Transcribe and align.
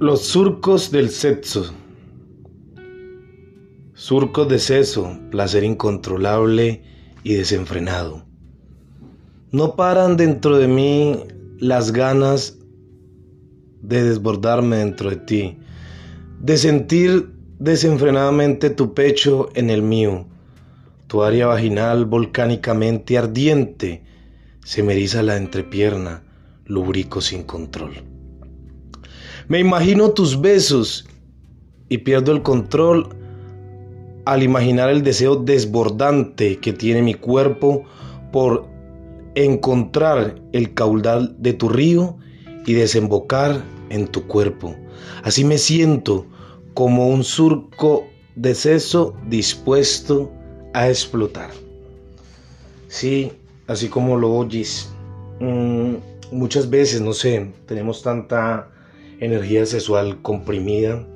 Los 0.00 0.26
surcos 0.26 0.92
del 0.92 1.10
sexo. 1.10 1.74
Surcos 3.94 4.48
de 4.48 4.60
seso, 4.60 5.18
placer 5.32 5.64
incontrolable 5.64 6.84
y 7.24 7.34
desenfrenado. 7.34 8.24
No 9.50 9.74
paran 9.74 10.16
dentro 10.16 10.56
de 10.56 10.68
mí 10.68 11.16
las 11.58 11.90
ganas 11.90 12.58
de 13.82 14.04
desbordarme 14.04 14.76
dentro 14.76 15.10
de 15.10 15.16
ti, 15.16 15.58
de 16.38 16.56
sentir 16.58 17.32
desenfrenadamente 17.58 18.70
tu 18.70 18.94
pecho 18.94 19.48
en 19.56 19.68
el 19.68 19.82
mío, 19.82 20.28
tu 21.08 21.24
área 21.24 21.48
vaginal 21.48 22.04
volcánicamente 22.04 23.18
ardiente, 23.18 24.04
se 24.64 24.84
me 24.84 24.94
la 25.24 25.36
entrepierna, 25.36 26.22
lubrico 26.66 27.20
sin 27.20 27.42
control. 27.42 28.17
Me 29.48 29.60
imagino 29.60 30.10
tus 30.10 30.38
besos 30.38 31.06
y 31.88 31.96
pierdo 31.96 32.32
el 32.32 32.42
control 32.42 33.08
al 34.26 34.42
imaginar 34.42 34.90
el 34.90 35.02
deseo 35.02 35.36
desbordante 35.36 36.58
que 36.58 36.74
tiene 36.74 37.00
mi 37.00 37.14
cuerpo 37.14 37.84
por 38.30 38.66
encontrar 39.34 40.38
el 40.52 40.74
caudal 40.74 41.34
de 41.38 41.54
tu 41.54 41.70
río 41.70 42.18
y 42.66 42.74
desembocar 42.74 43.62
en 43.88 44.08
tu 44.08 44.26
cuerpo. 44.26 44.76
Así 45.22 45.44
me 45.44 45.56
siento 45.56 46.26
como 46.74 47.08
un 47.08 47.24
surco 47.24 48.06
de 48.36 48.54
seso 48.54 49.16
dispuesto 49.30 50.30
a 50.74 50.90
explotar. 50.90 51.48
Sí, 52.88 53.32
así 53.66 53.88
como 53.88 54.18
lo 54.18 54.30
oyes. 54.30 54.90
Mm, 55.40 55.94
muchas 56.32 56.68
veces, 56.68 57.00
no 57.00 57.14
sé, 57.14 57.50
tenemos 57.64 58.02
tanta 58.02 58.68
energía 59.20 59.66
sexual 59.66 60.22
comprimida, 60.22 61.06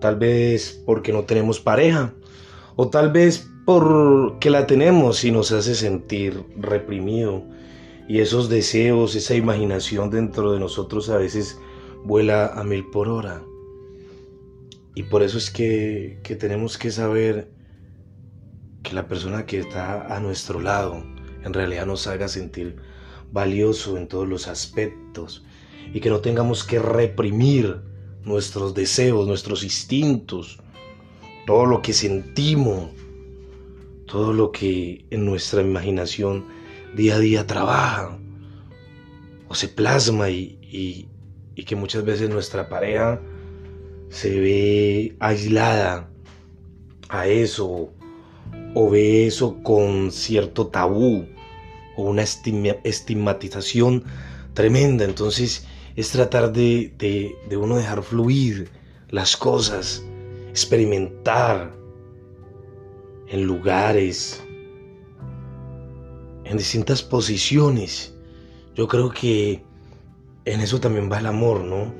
tal 0.00 0.16
vez 0.16 0.82
porque 0.86 1.12
no 1.12 1.24
tenemos 1.24 1.60
pareja, 1.60 2.14
o 2.76 2.88
tal 2.88 3.10
vez 3.10 3.48
porque 3.64 4.50
la 4.50 4.66
tenemos 4.66 5.24
y 5.24 5.30
nos 5.30 5.52
hace 5.52 5.74
sentir 5.74 6.44
reprimido. 6.56 7.44
Y 8.08 8.20
esos 8.20 8.48
deseos, 8.48 9.14
esa 9.14 9.34
imaginación 9.34 10.10
dentro 10.10 10.52
de 10.52 10.60
nosotros 10.60 11.10
a 11.10 11.18
veces 11.18 11.58
vuela 12.04 12.46
a 12.46 12.64
mil 12.64 12.86
por 12.90 13.08
hora. 13.08 13.42
Y 14.94 15.02
por 15.04 15.22
eso 15.22 15.36
es 15.36 15.50
que, 15.50 16.18
que 16.22 16.34
tenemos 16.34 16.78
que 16.78 16.90
saber 16.90 17.50
que 18.82 18.94
la 18.94 19.06
persona 19.06 19.44
que 19.44 19.58
está 19.58 20.14
a 20.14 20.20
nuestro 20.20 20.60
lado 20.60 21.04
en 21.44 21.52
realidad 21.52 21.86
nos 21.86 22.06
haga 22.06 22.28
sentir 22.28 22.76
valioso 23.30 23.96
en 23.98 24.08
todos 24.08 24.26
los 24.26 24.48
aspectos, 24.48 25.44
y 25.92 26.00
que 26.00 26.10
no 26.10 26.20
tengamos 26.20 26.64
que 26.64 26.78
reprimir 26.78 27.80
nuestros 28.24 28.74
deseos, 28.74 29.26
nuestros 29.26 29.64
instintos, 29.64 30.58
todo 31.46 31.66
lo 31.66 31.80
que 31.82 31.92
sentimos, 31.92 32.90
todo 34.06 34.32
lo 34.32 34.52
que 34.52 35.06
en 35.10 35.24
nuestra 35.24 35.62
imaginación 35.62 36.46
día 36.94 37.16
a 37.16 37.18
día 37.18 37.46
trabaja 37.46 38.18
o 39.48 39.54
se 39.54 39.68
plasma 39.68 40.30
y, 40.30 40.58
y 41.54 41.64
que 41.64 41.76
muchas 41.76 42.04
veces 42.04 42.30
nuestra 42.30 42.68
pareja 42.68 43.20
se 44.10 44.38
ve 44.40 45.16
aislada 45.18 46.08
a 47.08 47.26
eso 47.26 47.90
o 48.74 48.90
ve 48.90 49.26
eso 49.26 49.62
con 49.62 50.12
cierto 50.12 50.68
tabú 50.68 51.26
o 51.96 52.02
una 52.02 52.22
estigmatización 52.22 54.04
tremenda. 54.58 55.04
Entonces 55.04 55.64
es 55.94 56.10
tratar 56.10 56.52
de, 56.52 56.92
de, 56.98 57.56
uno 57.56 57.76
dejar 57.76 58.02
fluir 58.02 58.68
las 59.08 59.36
cosas, 59.36 60.04
experimentar 60.50 61.72
en 63.28 63.44
lugares, 63.44 64.42
en 66.44 66.58
distintas 66.58 67.04
posiciones. 67.04 68.16
Yo 68.74 68.88
creo 68.88 69.10
que 69.10 69.62
en 70.44 70.60
eso 70.60 70.80
también 70.80 71.08
va 71.10 71.20
el 71.20 71.26
amor, 71.26 71.60
¿no? 71.60 71.94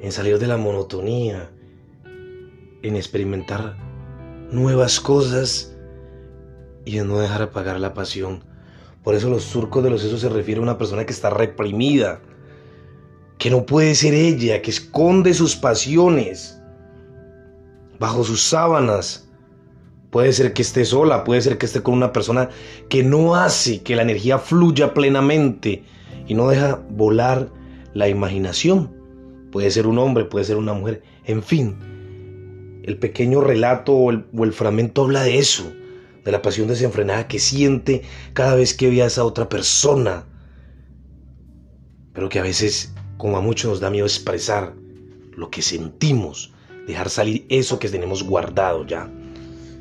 En 0.00 0.10
salir 0.10 0.38
de 0.38 0.46
la 0.46 0.56
monotonía, 0.56 1.50
en 2.82 2.96
experimentar 2.96 3.76
nuevas 4.50 5.00
cosas 5.00 5.76
y 6.86 6.96
en 6.96 7.08
no 7.08 7.18
dejar 7.18 7.42
apagar 7.42 7.78
la 7.78 7.92
pasión. 7.92 8.49
Por 9.02 9.14
eso 9.14 9.30
los 9.30 9.44
surcos 9.44 9.82
de 9.82 9.90
los 9.90 10.02
sesos 10.02 10.20
se 10.20 10.28
refiere 10.28 10.60
a 10.60 10.62
una 10.62 10.78
persona 10.78 11.06
que 11.06 11.12
está 11.12 11.30
reprimida, 11.30 12.20
que 13.38 13.50
no 13.50 13.64
puede 13.64 13.94
ser 13.94 14.14
ella, 14.14 14.60
que 14.60 14.70
esconde 14.70 15.32
sus 15.32 15.56
pasiones 15.56 16.60
bajo 17.98 18.24
sus 18.24 18.42
sábanas. 18.42 19.28
Puede 20.10 20.32
ser 20.32 20.52
que 20.52 20.62
esté 20.62 20.84
sola, 20.84 21.22
puede 21.22 21.40
ser 21.40 21.56
que 21.56 21.66
esté 21.66 21.82
con 21.82 21.94
una 21.94 22.12
persona 22.12 22.50
que 22.88 23.04
no 23.04 23.36
hace 23.36 23.82
que 23.82 23.94
la 23.94 24.02
energía 24.02 24.38
fluya 24.38 24.92
plenamente 24.92 25.84
y 26.26 26.34
no 26.34 26.48
deja 26.48 26.80
volar 26.90 27.48
la 27.94 28.08
imaginación. 28.08 28.90
Puede 29.52 29.70
ser 29.70 29.86
un 29.86 29.98
hombre, 29.98 30.24
puede 30.24 30.44
ser 30.44 30.56
una 30.56 30.72
mujer, 30.72 31.02
en 31.24 31.42
fin. 31.42 31.76
El 32.82 32.98
pequeño 32.98 33.40
relato 33.40 33.92
o 33.92 34.10
el, 34.10 34.52
fragmento 34.52 35.04
habla 35.04 35.22
de 35.22 35.38
eso, 35.38 35.72
de 36.24 36.32
la 36.32 36.42
pasión 36.42 36.68
desenfrenada 36.68 37.28
que 37.28 37.38
siente 37.38 38.02
cada 38.32 38.54
vez 38.54 38.74
que 38.74 38.90
ve 38.90 39.02
a 39.02 39.06
esa 39.06 39.24
otra 39.24 39.48
persona, 39.48 40.26
pero 42.12 42.28
que 42.28 42.38
a 42.38 42.42
veces 42.42 42.92
como 43.16 43.36
a 43.36 43.40
muchos 43.40 43.70
nos 43.70 43.80
da 43.80 43.90
miedo 43.90 44.06
expresar 44.06 44.74
lo 45.36 45.50
que 45.50 45.62
sentimos, 45.62 46.52
dejar 46.86 47.10
salir 47.10 47.46
eso 47.48 47.78
que 47.78 47.88
tenemos 47.88 48.22
guardado 48.22 48.86
ya. 48.86 49.10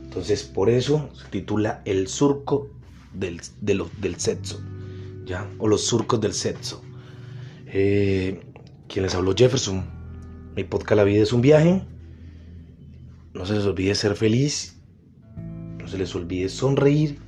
Entonces, 0.04 0.44
por 0.44 0.70
eso 0.70 1.10
se 1.14 1.28
titula 1.30 1.82
El 1.86 2.08
surco 2.08 2.70
del, 3.14 3.42
del 3.62 4.16
sexo, 4.18 4.62
¿ya? 5.26 5.48
O 5.60 5.68
los 5.68 5.86
surcos 5.86 6.20
del 6.20 6.34
sexo. 6.34 6.82
Eh, 7.68 8.42
quien 8.88 9.04
les 9.04 9.14
habló 9.16 9.34
Jefferson. 9.36 9.86
Mi 10.56 10.64
podcast 10.64 10.98
La 10.98 11.04
vida 11.04 11.22
es 11.22 11.32
un 11.32 11.42
viaje. 11.42 11.84
No 13.34 13.46
se 13.46 13.54
les 13.54 13.66
olvide 13.66 13.94
ser 13.96 14.16
feliz. 14.16 14.79
Se 15.90 15.98
les 15.98 16.14
olvide 16.16 16.50
sonreír. 16.50 17.20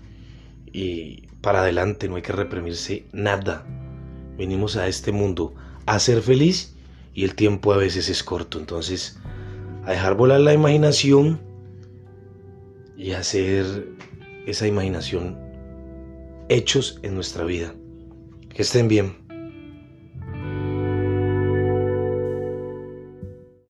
Y 0.71 1.27
para 1.41 1.61
adelante 1.61 2.07
no 2.07 2.15
hay 2.15 2.21
que 2.21 2.33
reprimirse 2.33 3.05
nada. 3.11 3.65
Venimos 4.37 4.77
a 4.77 4.87
este 4.87 5.11
mundo 5.11 5.53
a 5.85 5.99
ser 5.99 6.21
feliz 6.21 6.75
y 7.13 7.23
el 7.23 7.35
tiempo 7.35 7.73
a 7.73 7.77
veces 7.77 8.09
es 8.09 8.23
corto. 8.23 8.59
Entonces, 8.59 9.19
a 9.85 9.91
dejar 9.91 10.15
volar 10.15 10.39
la 10.39 10.53
imaginación 10.53 11.41
y 12.97 13.11
hacer 13.11 13.87
esa 14.45 14.67
imaginación 14.67 15.37
hechos 16.49 16.99
en 17.01 17.15
nuestra 17.15 17.43
vida. 17.43 17.73
Que 18.49 18.61
estén 18.61 18.87
bien. 18.87 19.20